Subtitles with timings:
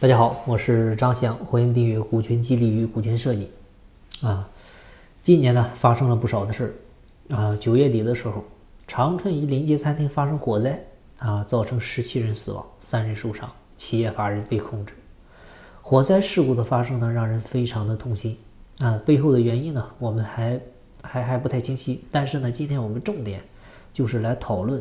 [0.00, 3.50] 大家好，我是张翔，欢迎订阅股权激励与股权设计。
[4.22, 4.48] 啊，
[5.24, 6.78] 今年呢发生了不少的事
[7.28, 7.56] 儿啊。
[7.58, 8.44] 九月底的时候，
[8.86, 10.80] 长春一临街餐厅发生火灾
[11.18, 14.92] 啊，造成十七人死亡，三人受伤，企业法人被控制。
[15.82, 18.38] 火灾事故的发生呢，让人非常的痛心
[18.78, 19.02] 啊。
[19.04, 20.60] 背后的原因呢，我们还
[21.02, 22.04] 还还不太清晰。
[22.12, 23.40] 但是呢，今天我们重点
[23.92, 24.80] 就是来讨论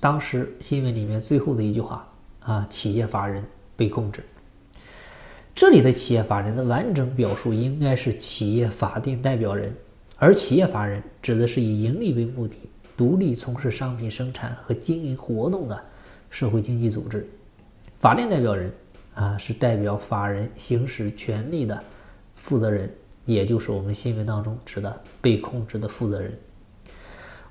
[0.00, 2.08] 当时新闻里面最后的一句话
[2.40, 3.44] 啊，企业法人。
[3.80, 4.22] 被控制。
[5.54, 9.74] 这里的企业法人的完整表述应该是企业法定代表人，
[10.18, 15.82] 而企业法人指的是以盈利为目的、独立从事商品生产和经营活动的
[16.28, 17.26] 社会经济组织。
[17.98, 18.70] 法定代表人
[19.14, 21.82] 啊，是代表法人行使权利的
[22.34, 22.90] 负责人，
[23.24, 26.38] 也就是我们新闻当中指的被控制的负责人。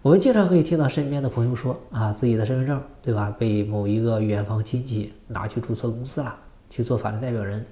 [0.01, 6.33] 我们经常可以听到身边的朋友说啊，自己的身份证，对吧，被某一个远房亲戚拿去注册公司了，
[6.69, 7.65] 去做法定代表人，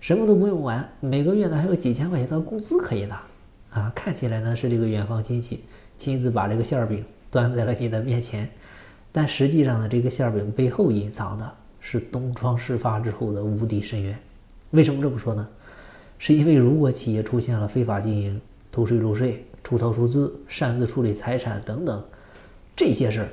[0.00, 3.20] 什么都不用完，每个月呢还有几千块钱的工资可以拿，
[3.72, 5.64] 啊，看起来呢是这个远房亲戚
[5.98, 8.48] 亲自把这个馅饼端在了你的面前，
[9.10, 14.16] 但实际上呢，这个馅饼背后隐藏的是东窗事发之后的无底深渊。
[14.70, 15.48] 为什么这么说呢？
[16.16, 18.40] 是因为如果企业出现了非法经营、
[18.70, 19.44] 偷税漏税。
[19.62, 22.02] 出逃出资、擅自处理财产等等
[22.74, 23.28] 这些事儿，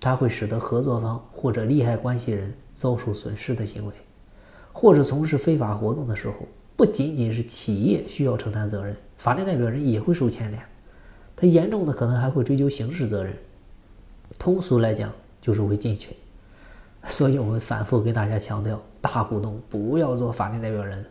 [0.00, 3.92] 它会使得合作方或者利害关系人遭受损失的行为，
[4.72, 6.34] 或者从事非法活动的时候，
[6.76, 10.62] 不仅仅是企业需要承担责任，法定代表人也会受牵连。
[11.34, 13.34] 他严重的可能还会追究刑事责任。
[14.38, 16.16] 通俗来讲，就是会进去。
[17.04, 21.04] 所以我们反复跟大家强调，大股东不要做法定代表人，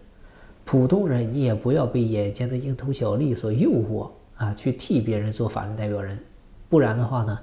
[0.64, 4.10] 普通人你也不要被眼前的蝇头小利所诱惑。
[4.42, 6.18] 啊，去替别人做法定代表人，
[6.68, 7.40] 不然的话呢，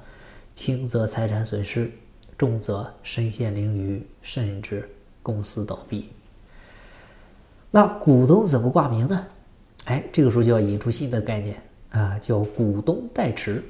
[0.56, 1.88] 轻则财产损失，
[2.36, 4.90] 重则身陷囹圄，甚至
[5.22, 6.08] 公司倒闭。
[7.70, 9.24] 那股东怎么挂名呢？
[9.84, 13.62] 哎，这个时候就要引出新的概念啊，叫股东代持、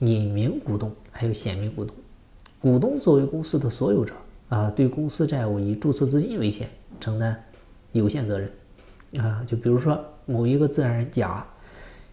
[0.00, 1.94] 隐名股东，还有显名股东。
[2.60, 4.14] 股东作为公司的所有者
[4.48, 6.68] 啊，对公司债务以注册资金为限，
[6.98, 7.40] 承担
[7.92, 8.50] 有限责任
[9.20, 9.44] 啊。
[9.46, 9.96] 就比如说
[10.26, 11.46] 某一个自然人甲。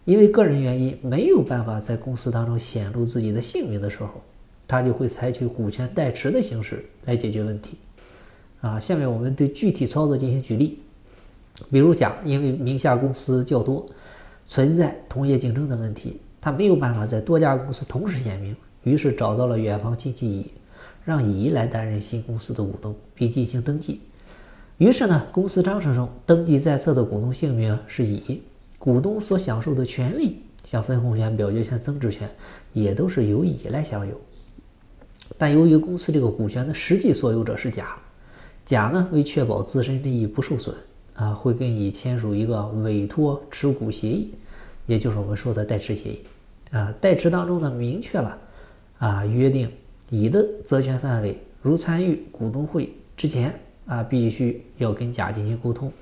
[0.06, 4.22] 因为个人原因没有办法在公司当中显露自己的姓名的时候，
[4.68, 7.78] 他就会采取股权代持的形式来解决问题。
[8.62, 10.80] 啊，下面我们对具体操作进行举例。
[11.70, 13.86] 比如甲因为名下公司较多，
[14.46, 20.48] 存在同业竞争的问题，他没有办法在多家公司同时显名，于是找到了远房亲戚乙，
[21.06, 24.00] 让乙来担任新公司的股东并进行登记。
[24.80, 28.42] 于是呢，公司章程中登记在册的股东姓名是乙。
[28.82, 32.28] 股东所享受的权利，像分红权、表决权、增值权，
[32.74, 34.20] 也都是由乙来享有。
[35.38, 37.96] 但由于公司这个股权的实际所有者是甲，
[38.66, 40.76] 甲呢为确保自身利益不受损
[41.14, 44.34] 啊，会跟乙签署一个委托持股协议，
[44.88, 46.20] 也就是我们说的代持协议
[46.72, 46.92] 啊。
[47.00, 48.36] 代持当中呢明确了
[48.98, 49.72] 啊，约定
[50.10, 53.54] 乙的责权范围，如参与股东会之前
[53.86, 55.94] 啊，必须要跟甲进行沟通。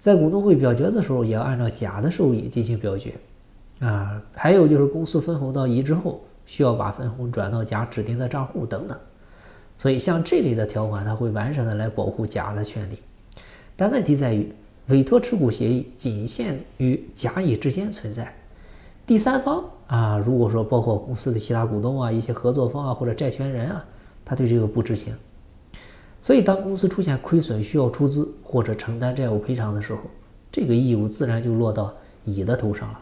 [0.00, 3.12] 在股东会表决的时候，也要按照甲的收益进行表决，
[3.80, 8.98] 啊，还有就是公司分红到乙之后，需要把分红转到甲指定的账户等等。
[9.76, 12.98] 所以像这类的条款，它会完善的来保护甲的权利。
[13.76, 14.50] 但问题在于，
[14.88, 18.34] 委托持股协议仅限于甲乙之间存在，
[19.06, 23.84] 第三方啊，如果说包括公司的其他股东啊、一些合作方啊或者债权人啊，
[24.24, 25.14] 他对这个不知情。
[26.22, 30.00] 所以，当公司出现亏损需要出资或者承担债务赔偿的时候，
[30.52, 31.94] 这个义务自然就落到
[32.24, 33.00] 乙的头上了。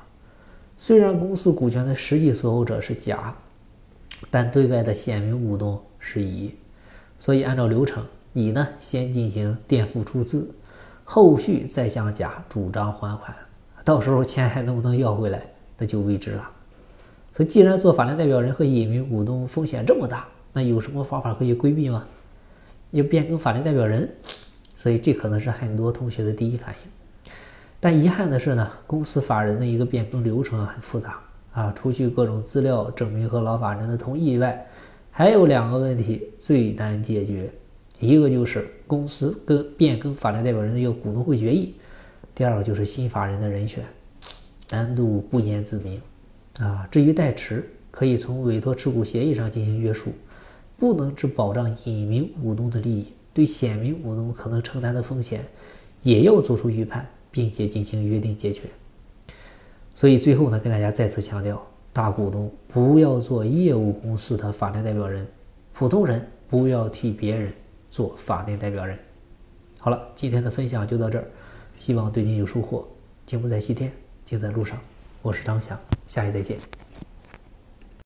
[0.77, 3.35] 虽然公司股权的实际所有者是甲，
[4.31, 6.55] 但对外的显名股东是乙。
[7.19, 10.49] 所以，按照流程，乙呢先进行垫付出资，
[11.03, 13.35] 后续再向甲主张还款。
[13.85, 15.43] 到时候钱还能不能要回来，
[15.77, 16.49] 那就未知了。
[17.35, 22.07] 所以，既然做法定代表人和隐名股东风险这么大，那有什么方法可以规避吗？
[22.91, 24.09] 要变更法定代表人，
[24.75, 27.33] 所以这可能是很多同学的第一反应。
[27.81, 31.21] 但遗憾的是呢，公司法人的一个变更流程很复杂
[31.53, 34.67] 啊，除去各种资料证明和老法人的同意以外，
[35.11, 37.51] 还有两个问题最难解决。
[38.01, 41.75] 一个就是公司跟变更法定代表人的一个股东会决议，
[42.35, 43.85] 第二个就是新法人的人选，
[44.71, 46.01] 难度不言自明
[46.61, 46.87] 啊。
[46.91, 50.13] 至于代持，可以从委托持股协议上进行约束。
[50.79, 55.45] 不能只保障隐名股东的利益，对显名股东可能承担的风险
[56.03, 58.63] 也要做出预判，并且进行约定解决。
[59.93, 61.61] 所以最后呢，跟大家再次强调，
[61.93, 65.27] 大股东不要做业务公司的法定代表人，
[65.75, 67.53] 普通人不要替别人
[67.91, 68.97] 做法定代表人。
[69.81, 71.25] 好了，今天的分享就到这儿，
[71.77, 72.87] 希望对您有收获。
[73.27, 73.91] 节目在西天，
[74.25, 74.79] 尽在路上。
[75.23, 75.77] 我是张翔，
[76.07, 76.88] 下期再见。